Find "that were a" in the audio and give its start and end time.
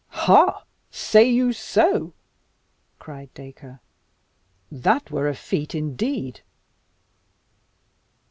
4.71-5.35